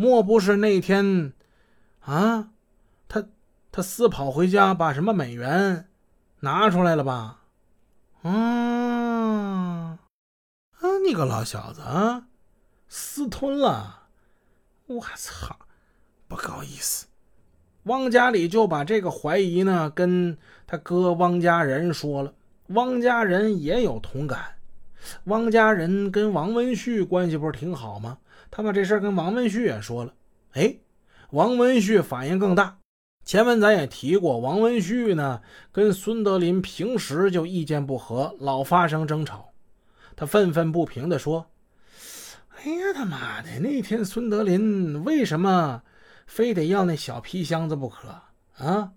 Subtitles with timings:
[0.00, 1.34] 莫不是那天
[2.00, 2.48] 啊，
[3.06, 3.26] 他
[3.70, 5.90] 他私跑回家，把什么美元
[6.38, 7.42] 拿出来了吧？
[8.22, 9.98] 啊
[10.80, 10.98] 啊！
[11.06, 12.28] 你个老小子啊，
[12.88, 14.04] 私吞了！
[14.86, 15.54] 我操，
[16.26, 17.06] 不够意思。
[17.82, 22.32] 汪家里就把这个怀疑呢，跟他哥汪家人说了。
[22.68, 24.54] 汪家人也有同感。
[25.24, 28.16] 汪家人跟王文旭关系不是挺好吗？
[28.50, 30.12] 他把这事跟王文旭也说了。
[30.52, 30.76] 哎，
[31.30, 32.78] 王文旭反应更大。
[33.24, 39.52] 前文咱也提过，王文旭呢跟孙德林平时就意见不合，老发生争吵。
[40.16, 41.46] 他愤愤不平地说
[42.56, 43.60] ：“哎呀，他妈的！
[43.60, 45.82] 那天孙德林为什么
[46.26, 48.08] 非得要那小皮箱子不可
[48.58, 48.92] 啊？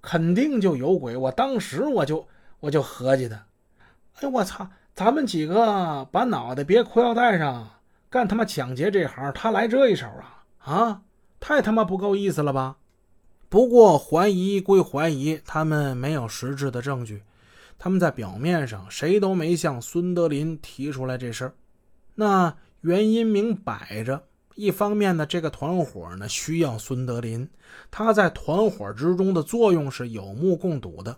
[0.00, 1.16] 肯定就有鬼！
[1.16, 2.26] 我当时我就
[2.60, 3.42] 我就合计的，
[4.20, 4.68] 哎，我操！
[4.94, 7.70] 咱们几个把脑袋别裤腰带上，
[8.12, 11.02] 干他妈抢劫这行，他来这一手啊啊！
[11.40, 12.76] 太他妈不够意思了吧！”
[13.48, 17.22] 不过怀疑归怀疑，他们没有实质的证据。
[17.78, 21.54] 他们在表面上谁都没向孙德林提出来这事儿。
[22.14, 24.22] 那原因明摆着，
[24.56, 27.48] 一方面呢，这个团伙呢需要孙德林，
[27.90, 31.14] 他在团伙之中的作用是有目共睹的；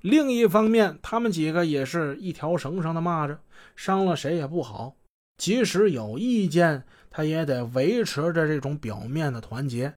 [0.00, 3.38] 另一方面，他们几个也是一条绳上的蚂蚱，
[3.76, 4.96] 伤了谁也不好。
[5.36, 9.94] 即使有意见，他也得维持着这种表面的团结。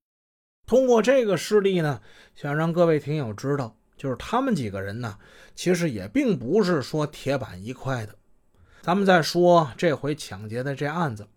[0.68, 2.02] 通过这个事例呢，
[2.36, 5.18] 想让各位听友知道，就是他们几个人呢，
[5.56, 8.16] 其实也并不是说铁板一块的。
[8.82, 11.28] 咱们再说这回抢劫的这案子，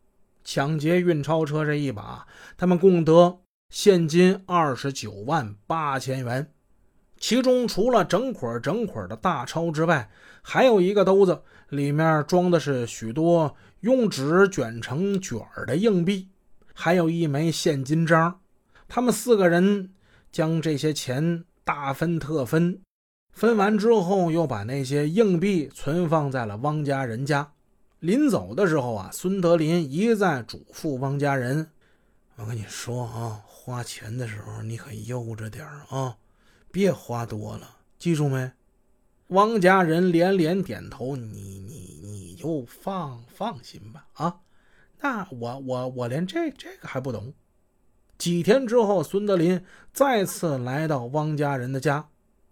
[0.44, 6.52] 抢劫运钞车这一把，他们共得现金二十九万八千元，
[7.22, 10.10] 其中除了整捆整捆的大钞之外，
[10.42, 16.28] 还有一个兜子，里面装的是许多用纸卷成卷的硬币，
[16.74, 18.40] 还有一枚现金章。
[18.88, 19.92] 他们四个人
[20.32, 22.80] 将这些钱大分特分，
[23.30, 27.52] 分完之后又把那些硬币存放在了汪家人家。
[28.00, 31.70] 临走的时候啊，孙德林一再嘱咐汪家人
[32.34, 36.16] ：“我跟你说啊，花钱的时候你可悠着点啊，
[36.72, 38.50] 别花多了，记住没？”
[39.28, 44.40] 汪家人连连点头：“你你你就放放心吧啊，
[45.00, 47.32] 那我我我连这这个还不懂。”
[48.18, 52.08] 几天之后，孙德林再次来到汪家人的家，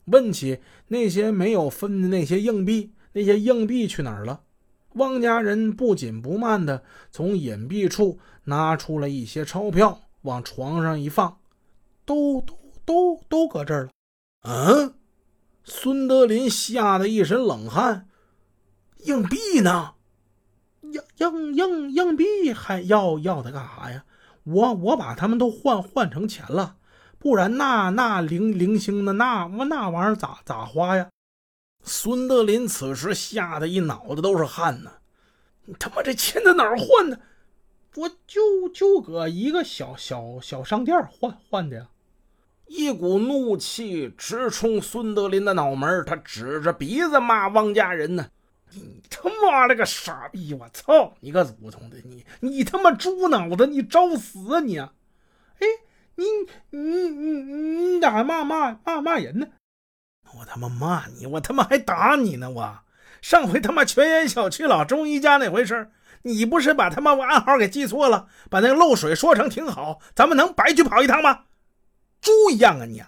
[0.06, 4.42] 问起那些没有分的那些硬币，那些硬币去哪儿了？
[4.94, 6.82] 汪家人不紧不慢地
[7.12, 11.38] 从隐蔽处拿出了一些钞票，往床上一放，
[12.04, 13.90] 都都都都搁这儿了。
[14.42, 14.94] 嗯，
[15.64, 18.08] 孙德林吓得一身冷汗。
[19.04, 19.94] 硬币呢？
[20.82, 24.04] 硬硬硬硬币还要要它干啥呀？
[24.44, 26.76] 我我把他们都换换成钱了，
[27.18, 31.10] 不然那那零零星的那那玩意儿咋咋花呀？
[31.84, 34.92] 孙德林此时吓得一脑子都是汗呢。
[35.66, 37.20] 你他妈这钱在哪儿换的？
[37.96, 41.88] 我就就搁一个小小小商店换换的呀！
[42.72, 48.28] 一股怒气直冲孙德林的脑门，他指着鼻子骂汪家人呢。
[48.72, 50.54] 你他妈了个傻逼！
[50.54, 51.96] 我操你个祖宗的！
[52.04, 53.66] 你你他妈猪脑子！
[53.66, 54.78] 你找死啊你！
[54.78, 55.66] 哎，
[56.14, 56.24] 你
[56.70, 57.32] 你你
[57.96, 59.48] 你咋还骂骂骂骂人呢？
[60.38, 61.26] 我他妈骂你！
[61.26, 62.48] 我他妈还打你呢！
[62.48, 62.78] 我
[63.20, 65.90] 上回他妈泉源小区老中医家那回事
[66.22, 71.46] 你不是把他妈暗号给记错了，把那个漏水说成挺好，咱们能白去跑一趟吗？
[72.20, 73.02] 猪一样啊你！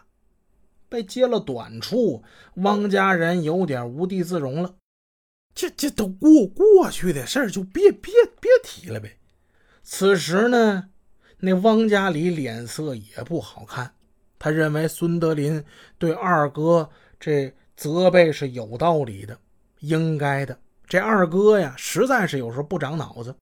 [0.88, 2.22] 被揭了短处，
[2.56, 4.74] 汪家人有点无地自容了。
[5.54, 9.18] 这这都过过去的事儿，就别别别提了呗。
[9.82, 10.90] 此时呢，
[11.38, 13.94] 那汪家里脸色也不好看。
[14.38, 15.64] 他认为孙德林
[15.98, 16.90] 对二哥
[17.20, 19.38] 这责备是有道理的，
[19.80, 20.58] 应该的。
[20.86, 23.34] 这二哥呀，实在是有时候不长脑子。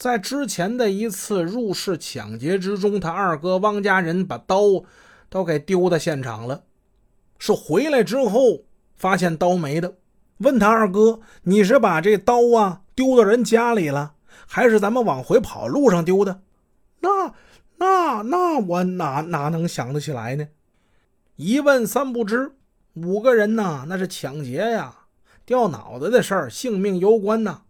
[0.00, 4.62] 在之前的一次入室抢劫之中，他二哥汪家人把刀
[5.28, 6.62] 都给丢在现场了，
[7.38, 8.62] 是回来之后
[8.96, 9.98] 发现刀没的。
[10.38, 14.14] 问他二哥：“你是把这刀啊丢到人家里了，
[14.46, 16.40] 还是咱们往回跑路上丢的？”
[17.00, 17.34] 那、
[17.76, 20.48] 那、那我哪哪能想得起来呢？
[21.36, 22.52] 一问三不知。
[22.94, 25.00] 五个人呐，那是抢劫呀，
[25.44, 27.64] 掉脑袋的事儿，性命攸关呐，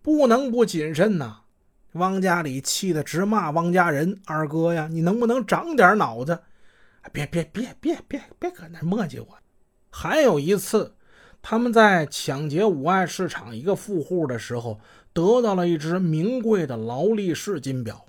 [0.00, 1.42] 不能不谨慎呐。
[1.94, 6.38] 汪家里气得直骂汪家人：“二哥呀，你能不能长点脑子？
[7.12, 9.38] 别、别、别、别、别、别搁那磨叽我。”
[9.90, 10.94] 还有一次。
[11.46, 14.80] 他们在抢劫五爱市场一个富户的时候，
[15.12, 18.06] 得到了一只名贵的劳力士金表。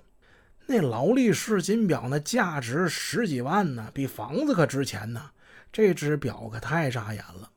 [0.64, 5.30] 那劳力士金表那价值十几万呢，比房子可值钱呢。
[5.70, 7.50] 这只表可太扎眼了。